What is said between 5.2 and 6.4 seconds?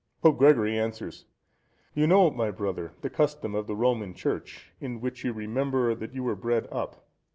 you remember that you were